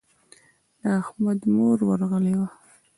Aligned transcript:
د 0.79 0.83
احمد 1.01 1.39
مور 1.55 1.77
ورغلې 1.89 2.33
وه. 2.39 2.47